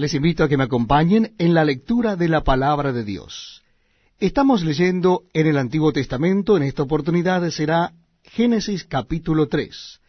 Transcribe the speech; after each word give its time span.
Les 0.00 0.14
invito 0.14 0.42
a 0.42 0.48
que 0.48 0.56
me 0.56 0.64
acompañen 0.64 1.34
en 1.36 1.52
la 1.52 1.62
lectura 1.62 2.16
de 2.16 2.26
la 2.26 2.42
palabra 2.42 2.90
de 2.90 3.04
Dios. 3.04 3.62
Estamos 4.18 4.64
leyendo 4.64 5.24
en 5.34 5.46
el 5.46 5.58
Antiguo 5.58 5.92
Testamento, 5.92 6.56
en 6.56 6.62
esta 6.62 6.82
oportunidad 6.82 7.46
será 7.50 7.92
Génesis 8.22 8.84
capítulo 8.84 9.48
3. 9.48 10.00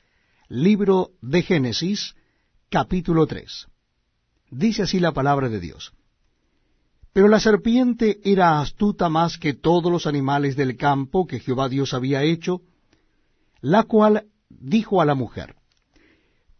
Libro 0.47 1.09
de 1.21 1.41
Génesis 1.41 2.15
capítulo 2.69 3.27
3. 3.27 3.67
Dice 4.49 4.83
así 4.83 5.01
la 5.01 5.11
palabra 5.11 5.49
de 5.49 5.59
Dios. 5.59 5.91
Pero 7.11 7.27
la 7.27 7.41
serpiente 7.41 8.21
era 8.23 8.61
astuta 8.61 9.09
más 9.09 9.37
que 9.37 9.53
todos 9.53 9.91
los 9.91 10.07
animales 10.07 10.55
del 10.55 10.77
campo 10.77 11.27
que 11.27 11.41
Jehová 11.41 11.67
Dios 11.67 11.93
había 11.93 12.23
hecho, 12.23 12.61
la 13.59 13.83
cual 13.83 14.27
dijo 14.47 15.01
a 15.01 15.05
la 15.05 15.15
mujer, 15.15 15.57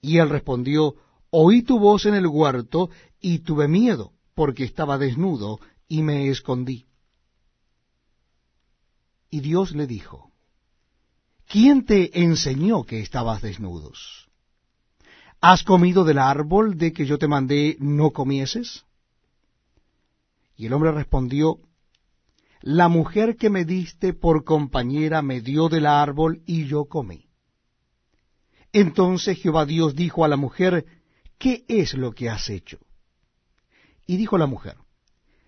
Y 0.00 0.18
él 0.18 0.28
respondió, 0.28 0.94
Oí 1.30 1.62
tu 1.62 1.78
voz 1.78 2.06
en 2.06 2.14
el 2.14 2.26
huerto 2.26 2.90
y 3.20 3.40
tuve 3.40 3.68
miedo, 3.68 4.12
porque 4.34 4.64
estaba 4.64 4.96
desnudo 4.96 5.60
y 5.86 6.02
me 6.02 6.28
escondí. 6.28 6.86
Y 9.30 9.40
Dios 9.40 9.74
le 9.74 9.86
dijo, 9.86 10.32
¿quién 11.46 11.84
te 11.84 12.22
enseñó 12.22 12.84
que 12.84 13.00
estabas 13.00 13.42
desnudos? 13.42 14.28
¿Has 15.40 15.62
comido 15.62 16.04
del 16.04 16.18
árbol 16.18 16.78
de 16.78 16.92
que 16.92 17.04
yo 17.04 17.18
te 17.18 17.28
mandé 17.28 17.76
no 17.78 18.10
comieses? 18.10 18.84
Y 20.56 20.66
el 20.66 20.72
hombre 20.72 20.92
respondió, 20.92 21.60
la 22.62 22.88
mujer 22.88 23.36
que 23.36 23.50
me 23.50 23.64
diste 23.64 24.14
por 24.14 24.44
compañera 24.44 25.22
me 25.22 25.40
dio 25.40 25.68
del 25.68 25.86
árbol 25.86 26.42
y 26.46 26.66
yo 26.66 26.86
comí. 26.86 27.27
Entonces 28.80 29.38
Jehová 29.38 29.66
Dios 29.66 29.96
dijo 29.96 30.24
a 30.24 30.28
la 30.28 30.36
mujer, 30.36 30.86
¿qué 31.36 31.64
es 31.66 31.94
lo 31.94 32.12
que 32.12 32.28
has 32.28 32.48
hecho? 32.48 32.78
Y 34.06 34.16
dijo 34.16 34.38
la 34.38 34.46
mujer, 34.46 34.76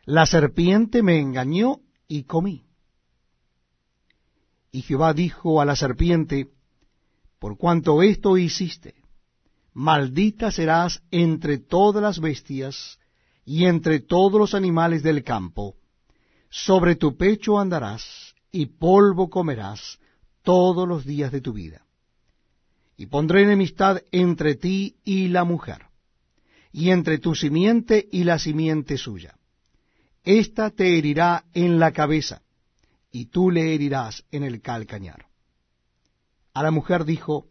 la 0.05 0.27
serpiente 0.27 1.01
me 1.05 1.21
engañó 1.21 1.79
y 2.09 2.25
comí. 2.25 2.67
Y 4.73 4.83
Jehová 4.83 5.15
dijo 5.15 5.61
a 5.61 5.65
la 5.65 5.77
serpiente, 5.77 6.49
por 7.39 7.57
cuanto 7.57 8.03
esto 8.03 8.37
hiciste, 8.37 8.97
maldita 9.75 10.51
serás 10.51 11.01
entre 11.13 11.59
todas 11.59 12.03
las 12.03 12.19
bestias 12.19 12.99
y 13.45 13.67
entre 13.67 14.01
todos 14.01 14.41
los 14.41 14.55
animales 14.55 15.05
del 15.05 15.23
campo, 15.23 15.77
sobre 16.49 16.97
tu 16.97 17.17
pecho 17.17 17.61
andarás 17.61 18.35
y 18.51 18.67
polvo 18.67 19.31
comerás 19.31 20.01
todos 20.43 20.89
los 20.89 21.05
días 21.05 21.31
de 21.31 21.41
tu 21.41 21.53
vida. 21.53 21.87
Y 23.01 23.07
pondré 23.07 23.45
enemistad 23.45 24.03
entre 24.13 24.57
ti 24.57 24.97
y 25.05 25.29
la 25.29 25.45
mujer, 25.45 25.87
y 26.71 26.91
entre 26.91 27.17
tu 27.17 27.35
simiente 27.35 28.07
y 28.13 28.25
la 28.25 28.39
simiente 28.39 28.99
suya. 28.99 29.39
Esta 30.23 30.69
te 30.69 30.99
herirá 30.99 31.47
en 31.55 31.79
la 31.79 31.93
cabeza, 31.93 32.43
y 33.11 33.25
tú 33.31 33.51
le 33.51 33.75
herirás 33.75 34.27
en 34.31 34.43
el 34.43 34.61
calcañar. 34.61 35.29
A 36.53 36.63
la 36.63 36.71
mujer 36.71 37.07
dijo, 37.07 37.47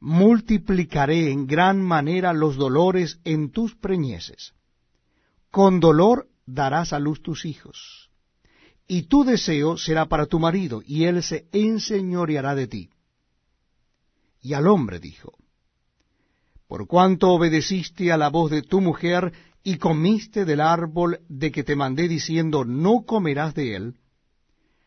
multiplicaré 0.00 1.30
en 1.30 1.46
gran 1.46 1.82
manera 1.82 2.32
los 2.32 2.56
dolores 2.56 3.20
en 3.24 3.50
tus 3.50 3.76
preñeces. 3.76 4.54
Con 5.50 5.78
dolor 5.78 6.26
darás 6.46 6.94
a 6.94 6.98
luz 6.98 7.20
tus 7.20 7.44
hijos. 7.44 8.08
Y 8.86 9.02
tu 9.08 9.24
deseo 9.24 9.76
será 9.76 10.06
para 10.06 10.24
tu 10.24 10.38
marido, 10.38 10.80
y 10.86 11.04
él 11.04 11.22
se 11.22 11.48
enseñoreará 11.52 12.54
de 12.54 12.66
ti. 12.66 12.90
Y 14.40 14.54
al 14.54 14.66
hombre 14.66 15.00
dijo, 15.00 15.32
Por 16.66 16.86
cuanto 16.86 17.30
obedeciste 17.30 18.12
a 18.12 18.16
la 18.16 18.30
voz 18.30 18.50
de 18.50 18.62
tu 18.62 18.80
mujer, 18.80 19.32
y 19.62 19.76
comiste 19.76 20.46
del 20.46 20.62
árbol 20.62 21.20
de 21.28 21.52
que 21.52 21.62
te 21.62 21.76
mandé 21.76 22.08
diciendo, 22.08 22.64
no 22.64 23.02
comerás 23.04 23.54
de 23.54 23.76
él, 23.76 23.96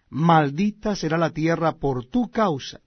maldita 0.09 0.95
será 0.95 1.19
la 1.19 1.29
tierra 1.29 1.73
por 1.73 2.05
tu 2.05 2.31
causa. 2.31 2.79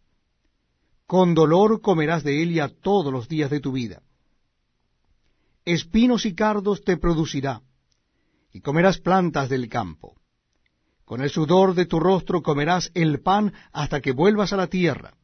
Con 1.06 1.34
dolor 1.34 1.80
comerás 1.80 2.24
de 2.24 2.42
ella 2.42 2.68
todos 2.68 3.12
los 3.12 3.28
días 3.28 3.48
de 3.48 3.60
tu 3.60 3.70
vida. 3.70 4.02
Espinos 5.64 6.26
y 6.26 6.34
cardos 6.34 6.82
te 6.82 6.96
producirá 6.96 7.62
y 8.52 8.60
comerás 8.60 8.98
plantas 8.98 9.48
del 9.48 9.68
campo. 9.68 10.16
Con 11.04 11.22
el 11.22 11.30
sudor 11.30 11.74
de 11.74 11.86
tu 11.86 12.00
rostro 12.00 12.42
comerás 12.42 12.90
el 12.94 13.20
pan 13.20 13.52
hasta 13.72 14.00
que 14.00 14.12
vuelvas 14.12 14.52
a 14.52 14.56
la 14.56 14.66
tierra, 14.66 15.14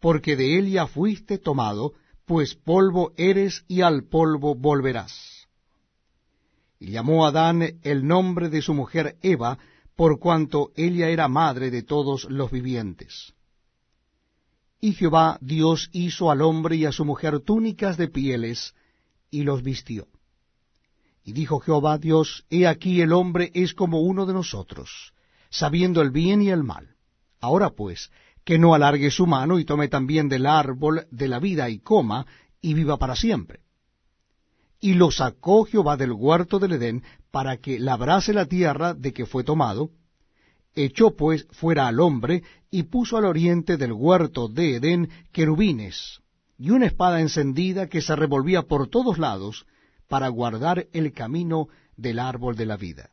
porque 0.00 0.36
de 0.36 0.58
él 0.58 0.78
fuiste 0.88 1.38
tomado, 1.38 1.94
pues 2.24 2.54
polvo 2.54 3.12
eres 3.16 3.64
y 3.68 3.80
al 3.80 4.04
polvo 4.04 4.54
volverás. 4.54 5.48
Y 6.78 6.92
llamó 6.92 7.26
Adán 7.26 7.80
el 7.82 8.06
nombre 8.06 8.48
de 8.48 8.62
su 8.62 8.74
mujer 8.74 9.16
Eva, 9.22 9.58
por 9.96 10.20
cuanto 10.20 10.70
ella 10.76 11.08
era 11.08 11.26
madre 11.26 11.70
de 11.70 11.82
todos 11.82 12.24
los 12.30 12.50
vivientes. 12.50 13.34
Y 14.80 14.92
Jehová 14.92 15.38
Dios 15.40 15.90
hizo 15.92 16.30
al 16.30 16.40
hombre 16.42 16.76
y 16.76 16.84
a 16.84 16.92
su 16.92 17.04
mujer 17.04 17.40
túnicas 17.40 17.96
de 17.96 18.08
pieles, 18.08 18.74
y 19.30 19.42
los 19.42 19.62
vistió. 19.62 20.06
Y 21.24 21.32
dijo 21.32 21.58
Jehová 21.58 21.98
Dios, 21.98 22.44
He 22.48 22.66
aquí 22.66 23.00
el 23.00 23.12
hombre 23.12 23.50
es 23.54 23.74
como 23.74 24.02
uno 24.02 24.24
de 24.24 24.34
nosotros, 24.34 25.12
sabiendo 25.50 26.00
el 26.00 26.10
bien 26.10 26.42
y 26.42 26.50
el 26.50 26.62
mal. 26.62 26.94
Ahora 27.40 27.70
pues, 27.70 28.10
que 28.48 28.58
no 28.58 28.72
alargue 28.72 29.10
su 29.10 29.26
mano 29.26 29.58
y 29.58 29.66
tome 29.66 29.88
también 29.88 30.30
del 30.30 30.46
árbol 30.46 31.06
de 31.10 31.28
la 31.28 31.38
vida 31.38 31.68
y 31.68 31.80
coma, 31.80 32.24
y 32.62 32.72
viva 32.72 32.96
para 32.96 33.14
siempre. 33.14 33.60
Y 34.80 34.94
lo 34.94 35.10
sacó 35.10 35.66
Jehová 35.66 35.98
del 35.98 36.12
huerto 36.12 36.58
del 36.58 36.72
Edén 36.72 37.02
para 37.30 37.58
que 37.58 37.78
labrase 37.78 38.32
la 38.32 38.46
tierra 38.46 38.94
de 38.94 39.12
que 39.12 39.26
fue 39.26 39.44
tomado. 39.44 39.90
Echó 40.74 41.14
pues 41.14 41.46
fuera 41.50 41.88
al 41.88 42.00
hombre 42.00 42.42
y 42.70 42.84
puso 42.84 43.18
al 43.18 43.26
oriente 43.26 43.76
del 43.76 43.92
huerto 43.92 44.48
de 44.48 44.76
Edén 44.76 45.10
querubines 45.30 46.22
y 46.56 46.70
una 46.70 46.86
espada 46.86 47.20
encendida 47.20 47.90
que 47.90 48.00
se 48.00 48.16
revolvía 48.16 48.62
por 48.62 48.88
todos 48.88 49.18
lados 49.18 49.66
para 50.08 50.28
guardar 50.28 50.86
el 50.94 51.12
camino 51.12 51.68
del 51.98 52.18
árbol 52.18 52.56
de 52.56 52.64
la 52.64 52.78
vida. 52.78 53.10